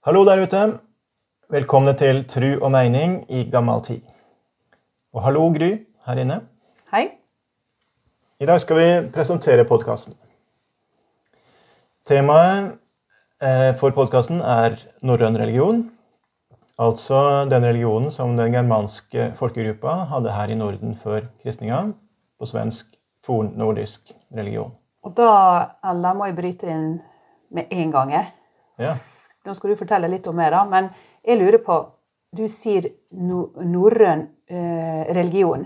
[0.00, 0.60] Hallo der ute.
[1.52, 3.98] Velkomne til Tru og meining i gammel tid.
[5.12, 5.68] Og hallo, Gry,
[6.06, 6.38] her inne.
[6.88, 7.02] Hei.
[8.40, 10.16] I dag skal vi presentere podkasten.
[12.08, 12.78] Temaet
[13.44, 15.84] eh, for podkasten er norrøn religion.
[16.80, 21.90] Altså den religionen som den germanske folkegruppa hadde her i Norden før kristninga.
[22.40, 24.72] På svensk fornordisk religion.
[25.04, 25.30] Og da,
[25.92, 26.92] Ella, må jeg bryte inn
[27.52, 28.16] med en gang.
[28.80, 28.96] Ja.
[29.46, 30.64] Nå skal du fortelle litt om mer, da.
[30.68, 30.90] Men
[31.26, 31.80] jeg lurer på
[32.30, 32.84] Du sier
[33.18, 35.64] no norrøn eh, religion.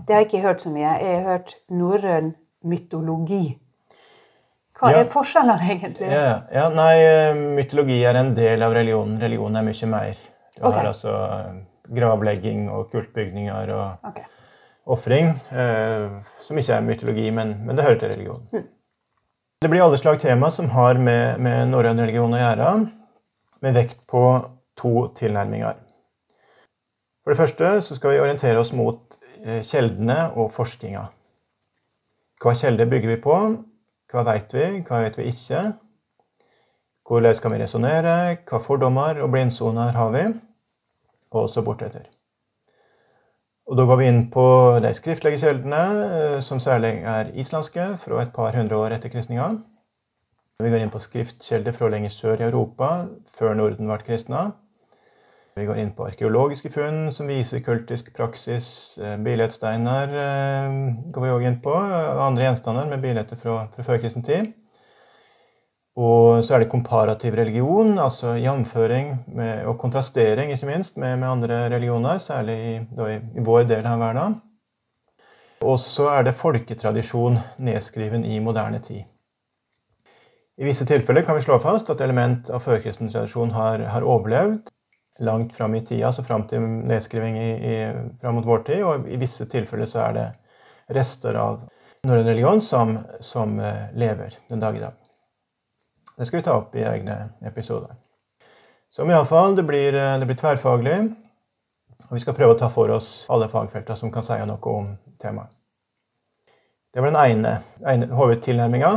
[0.00, 0.94] Det har jeg ikke hørt så mye.
[1.02, 2.30] Jeg har hørt norrøn
[2.64, 3.58] mytologi.
[4.80, 5.00] Hva Ja.
[5.02, 6.08] er forskjellene, egentlig?
[6.08, 9.20] Ja, ja, nei, eh, mytologi er en del av religionen.
[9.20, 10.16] Religion er mye mer.
[10.56, 10.78] Du okay.
[10.78, 11.60] har altså eh,
[11.94, 14.24] gravlegging og kultbygninger og okay.
[14.86, 16.08] ofring, eh,
[16.40, 18.48] som ikke er mytologi, men, men det hører til religion.
[19.60, 22.68] Det blir alle slag tema som har med, med norrøn religion å gjøre,
[23.60, 24.22] med vekt på
[24.80, 25.74] to tilnærminger.
[27.20, 31.02] For det første så skal vi orientere oss mot eh, kjeldene og forskninga.
[32.40, 33.36] Hva kilder bygger vi på?
[34.08, 34.64] Hva vet vi?
[34.88, 35.60] Hva vet vi ikke?
[37.04, 38.16] Hvordan kan vi resonnere?
[38.48, 40.24] Hva fordommer og blindsoner har vi?
[41.36, 42.08] Og så bortetter.
[43.70, 44.44] Og Da går vi inn på
[44.82, 49.60] de skriftlige kjeldene, eh, som særlig er islandske, fra et par hundre år etter kristninga.
[50.58, 54.40] Vi går inn på skriftkilder fra lenger sør i Europa, før Norden ble kristna.
[55.54, 58.98] Vi går inn på arkeologiske funn som viser kultisk praksis.
[58.98, 60.74] eh, Billedsteiner eh,
[61.14, 64.50] går vi òg inn på, og andre gjenstander med bilder fra, fra førkristen tid.
[66.00, 71.28] Og så er det komparativ religion, altså jamføring med, og kontrastering ikke minst med, med
[71.28, 74.38] andre religioner, særlig i, i, i vår del av verden.
[75.60, 79.02] Og så er det folketradisjon nedskriven i moderne tid.
[80.60, 84.70] I visse tilfeller kan vi slå fast at element av førkristen tradisjon har, har overlevd
[85.24, 87.76] langt fram i tida, altså fram til nedskriving i, i,
[88.20, 88.84] fram mot vår tid.
[88.84, 90.26] Og i visse tilfeller så er det
[90.96, 91.62] rester av
[92.08, 94.99] norrøn religion som, som eh, lever den dag i dag.
[96.20, 97.14] Det skal vi ta opp i egne
[97.48, 97.94] episoder.
[98.92, 100.98] Som iallfall, det, blir, eh, det blir tverrfaglig.
[102.10, 104.90] Og vi skal prøve å ta for oss alle fagfelter som kan si noe om
[105.22, 105.48] temaet.
[106.92, 107.54] Det var den ene,
[107.88, 108.92] ene hovedtilnærminga.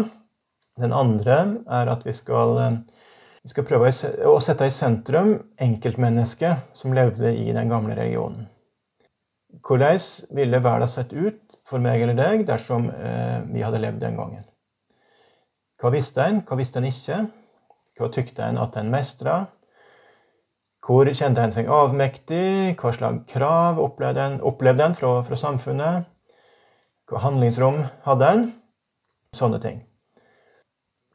[0.83, 2.77] Den andre er at vi skal, eh,
[3.47, 3.95] vi skal prøve
[4.27, 8.49] å sette i sentrum enkeltmennesket som levde i den gamle regionen.
[9.63, 14.19] Hvordan ville verden sett ut for meg eller deg dersom eh, vi hadde levd den
[14.19, 14.43] gangen?
[15.83, 17.17] Hva visste en, hva visste en ikke?
[17.99, 19.33] Hva tykte en at en mestra?
[20.79, 22.77] Hvor kjente en seg avmektig?
[22.79, 26.07] Hva slags krav opplevde en, opplevde en fra, fra samfunnet?
[27.11, 28.47] Hva handlingsrom hadde en?
[29.35, 29.83] Sånne ting.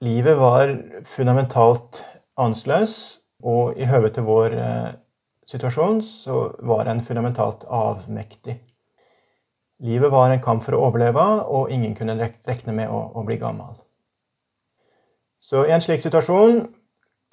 [0.04, 0.74] Livet var
[1.14, 2.02] fundamentalt
[2.36, 4.92] annerledes, og i høve til vår eh,
[5.48, 8.60] situasjon så var en fundamentalt avmektig.
[9.80, 13.40] Livet var en kamp for å overleve, og ingen kunne rekne med å, å bli
[13.40, 13.78] gammel.
[15.38, 16.65] Så i en slik situasjon,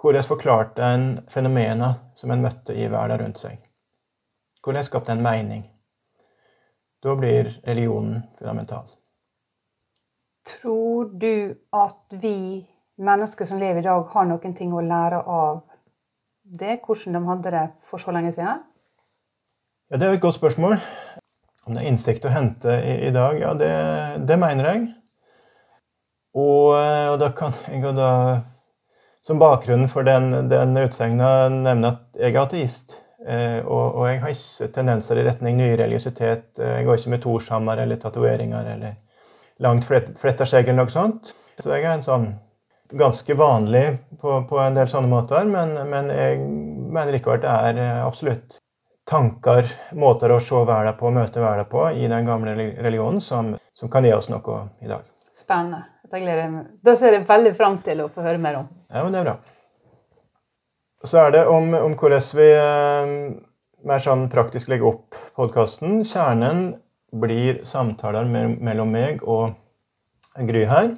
[0.02, 3.58] hvordan forklarte en fenomener som en møtte i verden rundt seg?
[4.66, 5.64] Hvordan skapte en mening?
[7.04, 8.86] Da blir religionen fundamental.
[10.46, 12.66] Tror du at vi
[13.02, 15.64] mennesker som lever i dag, har noen ting å lære av
[16.46, 16.80] det?
[16.86, 18.62] Hvordan de hadde det for så lenge siden?
[19.90, 20.78] Ja, Det er et godt spørsmål.
[21.66, 23.74] Om det er innsikt å hente i, i dag, ja, det,
[24.30, 24.86] det mener jeg.
[26.35, 28.12] Og, eh, og da kan jeg da
[29.25, 33.00] som bakgrunn for den, den utsegna nevne at jeg er ateist.
[33.25, 36.59] Eh, og, og jeg har ikke tendenser i retning ny religiøsitet.
[36.62, 39.00] Jeg går ikke med torshammer eller tatoveringer eller
[39.66, 41.31] langt flett- fletta skjegg eller noe sånt.
[41.57, 42.28] Så jeg er en sånn
[42.94, 43.85] ganske vanlig
[44.22, 48.59] på, på en del sånne måter, men, men jeg mener likevel det er eh, absolutt
[49.09, 53.90] tanker, måter å se verden på, møte verden på i den gamle religionen som, som
[53.90, 55.06] kan gi oss noe i dag.
[55.34, 55.95] Spennende.
[56.12, 58.70] Da ser jeg veldig fram til å få høre mer om.
[58.92, 59.36] Ja, men det er bra.
[61.06, 63.12] Så er det om, om hvordan vi eh,
[63.85, 66.02] mer sånn praktisk legger opp podkasten.
[66.08, 66.72] Kjernen
[67.16, 69.53] blir samtaler mellom meg og
[70.35, 70.96] Gry her.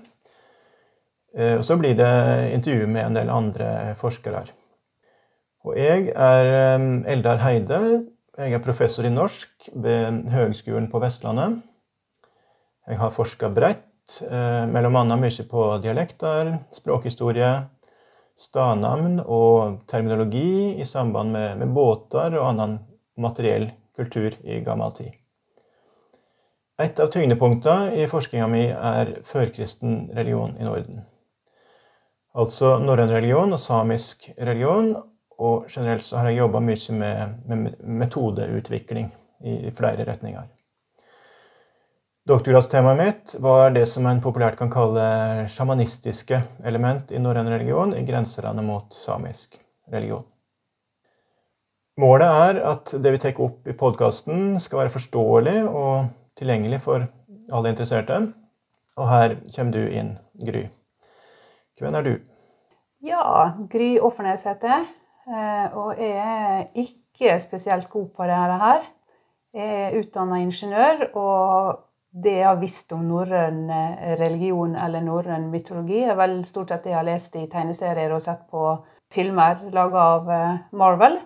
[1.37, 2.13] Eh, og så blir det
[2.55, 4.45] intervju med en del andre forskere.
[5.67, 7.81] Og jeg er eh, Eldar Heide.
[8.37, 11.59] Jeg er professor i norsk ved Høgskolen på Vestlandet.
[12.87, 13.86] Jeg har forska bredt,
[14.23, 17.51] eh, mellom annet mye på dialekter, språkhistorie,
[18.37, 22.77] stadnavn og terminologi i samband med, med båter og annen
[23.17, 25.13] materiell kultur i gammel tid.
[26.77, 30.99] Et av tyngdepunktene i forskninga mi er førkristen religion i Norden.
[32.37, 34.91] Altså norrøn religion og samisk religion.
[35.37, 39.11] Og generelt så har jeg jobba mye med, med, metodeutvikling
[39.45, 40.47] i flere retninger.
[42.27, 45.03] Doktorgradstemaet mitt var det som en populært kan kalle
[45.47, 49.55] sjamanistiske element i norrøn religion i grenselandet mot samisk
[49.93, 50.25] religion.
[51.95, 57.07] Målet er at det vi tar opp i podkasten, skal være forståelig og tilgjengelig for
[57.47, 58.19] alle interesserte.
[58.99, 60.67] Og her kommer du inn, Gry.
[61.79, 62.13] Hvem er du?
[63.07, 63.23] Ja,
[63.71, 64.87] Gry Offernes heter jeg.
[65.31, 68.87] Eh, og jeg er ikke spesielt god på dette her.
[69.55, 71.86] Jeg er utdanna ingeniør, og
[72.23, 76.87] det jeg har visst om norrøn eh, religion eller norrøn mytologi, er vel stort sett
[76.87, 78.71] det jeg har lest i tegneserier og sett på
[79.13, 81.19] filmer laga av eh, Marvel.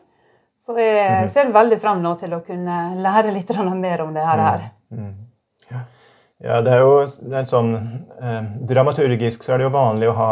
[0.59, 1.31] Så jeg mhm.
[1.33, 4.67] ser veldig fram nå til å kunne lære litt mer om det her.
[4.91, 4.99] Mm.
[5.07, 5.15] Mm.
[5.71, 5.79] Ja.
[6.43, 6.59] ja.
[6.61, 6.99] det er jo
[7.39, 7.71] en sånn
[8.21, 10.31] eh, Dramaturgisk så er det jo vanlig å ha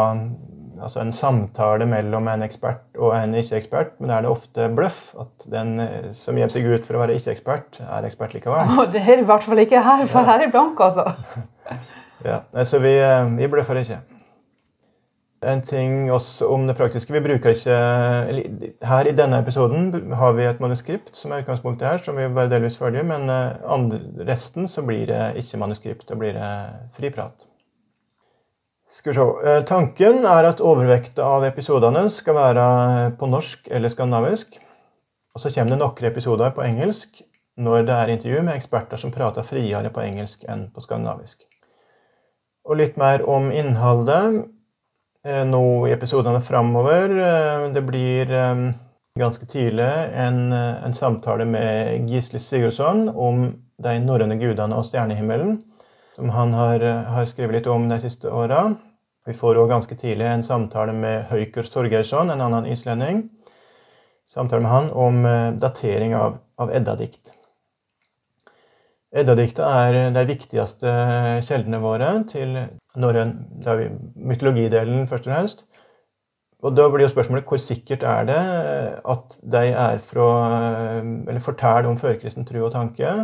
[0.80, 5.00] altså en samtale mellom en ekspert og en ikke-ekspert, men da er det ofte bløff.
[5.20, 8.76] At den eh, som gjemmer seg ut for å være ikke-ekspert, er ekspert likevel.
[8.80, 11.06] Og det er i hvert fall ikke her, for her er blank, altså.
[12.28, 14.00] ja, Så vi, eh, vi bløffer ikke.
[15.40, 17.14] En ting også om det praktiske.
[17.16, 17.76] Vi bruker ikke
[18.84, 22.50] Her i denne episoden har vi et manuskript som er utgangspunktet her, som vi var
[22.52, 26.04] delvis ferdige, men eh, andre, resten så blir det ikke manuskript.
[26.08, 26.50] Da blir det
[26.98, 27.49] fri prat.
[28.90, 29.50] Skal vi se.
[29.50, 32.64] Eh, tanken er at overvekta av episodene skal være
[33.20, 34.56] på norsk eller skandinavisk.
[35.30, 37.22] Og så kommer det noen episoder på engelsk
[37.60, 41.38] når det er intervju med eksperter som prater friere på engelsk enn på skandinavisk.
[42.66, 44.42] Og litt mer om innholdet
[45.22, 47.14] eh, nå i episodene framover.
[47.14, 48.34] Eh, det blir
[49.20, 55.60] ganske tidlig en, en samtale med Gisle Sigurdsson om de norrøne gudene og stjernehimmelen
[56.20, 58.74] som han har, har skrevet litt om de siste åra.
[59.24, 63.22] Vi får òg ganske tidlig en samtale med Høyker Torgeirsson, en annen islending.
[64.28, 67.32] Samtale med han om eh, datering av, av Edda-dikt.
[69.16, 70.92] Edda-dikta er de viktigste
[71.48, 72.52] kjeldene våre til
[73.00, 73.32] norrøn
[74.20, 75.66] mytologidelen, først og fremst.
[76.60, 78.40] Og da blir jo spørsmålet hvor sikkert er det
[79.08, 80.30] at de er fra,
[81.00, 83.22] eller forteller om førkristen tro og tanke,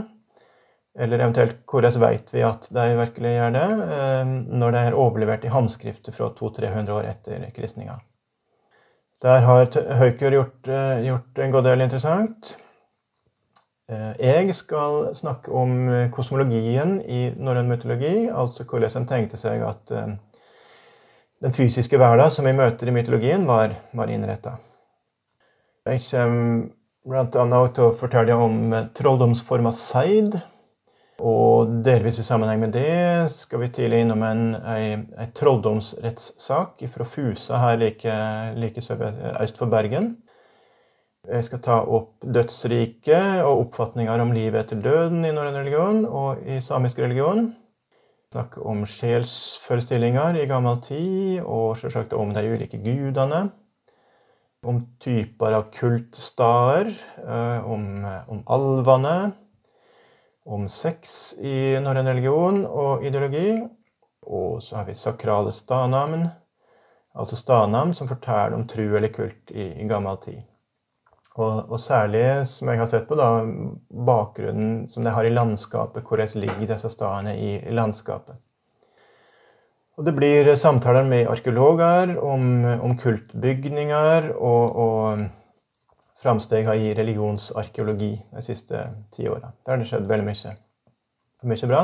[0.99, 3.65] eller eventuelt hvordan vet vi at de virkelig gjør det,
[3.97, 4.29] eh,
[4.61, 7.99] når de er overlevert i håndskrifter fra 200-300 år etter kristninga.
[9.25, 9.69] Der har
[10.01, 12.55] Høyker gjort, eh, gjort, en god del interessant.
[13.89, 19.93] Eh, jeg skal snakke om kosmologien i norrøn mytologi, altså hvordan en tenkte seg at
[21.43, 24.57] den fysiske verden som vi møter i mytologien, var, var innretta.
[25.87, 26.73] Jeg kommer
[27.07, 27.69] bl.a.
[27.71, 30.41] til å fortelle om trolldomsforma seid
[31.17, 37.07] og delvis i sammenheng med det skal vi tidlig innom en, en, en trolldomsrettssak fra
[37.09, 38.17] Fusa her like,
[38.57, 40.17] like øst for Bergen.
[41.27, 46.45] Jeg skal ta opp dødsriket og oppfatninger om livet etter døden i norrøn religion og
[46.45, 47.49] i samisk religion.
[48.31, 53.47] Snakke om sjelsforestillinger i gammel tid, og selvsagt om de ulike gudene.
[54.67, 56.93] Om typer av kultsteder,
[57.25, 59.17] eh, om, om alvene
[60.47, 63.51] om sex i norrøn religion og ideologi.
[64.27, 66.29] Og så har vi sakrale stadnavn,
[67.15, 70.43] altså stadnavn som forteller om tru eller kult i, i gammel tid.
[71.37, 73.45] Og, og, særlig, som jeg har sett på, da,
[74.09, 76.07] bakgrunnen som det har i landskapet.
[76.09, 78.39] Hvordan ligger disse stedene i, i, landskapet?
[79.97, 85.27] Og det blir samtaler med arkeologer om, om kultbygninger og, og
[86.27, 88.83] framsteg i religionsarkeologi de siste
[89.15, 89.53] ti åra.
[89.63, 90.57] Der har det skjedd veldig mye.
[91.47, 91.83] Mye bra.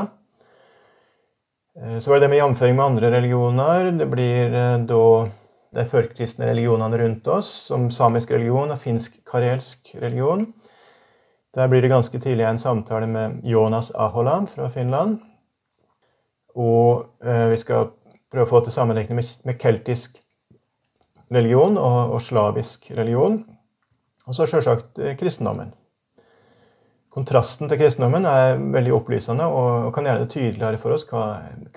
[1.79, 3.91] Eh, så var det det med jamføring med andre religioner.
[3.95, 5.05] Det blir eh, da
[5.73, 10.45] de førkristne religionene rundt oss, som samisk religion og finsk-karelsk religion.
[11.55, 15.21] Der blir det ganske tidlig en samtale med Jonas Aholan fra Finland.
[16.53, 17.93] Og eh, vi skal
[18.29, 20.19] prøve å få til sammenligning med, med keltisk
[21.33, 23.39] religion og, og slavisk religion.
[24.27, 25.73] Og så selvsagt eh, kristendommen.
[27.13, 31.25] Kontrasten til kristendommen er veldig opplysende og, kan gjøre det tydeligere for oss hva,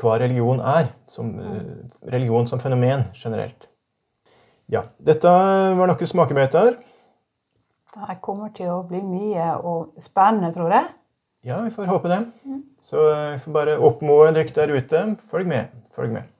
[0.00, 0.92] hva religion er.
[1.10, 1.72] Som, eh,
[2.12, 3.68] religion som fenomen generelt.
[4.72, 6.78] Ja, dette var noen smakebiter.
[7.96, 10.88] Det kommer til å bli mye og spennende, tror jeg.
[11.46, 12.22] Ja, vi får håpe det.
[12.44, 12.62] Mm.
[12.82, 15.04] Så eh, vi får bare oppmode dere der ute.
[15.30, 15.76] Følg med.
[15.94, 16.35] Følg med.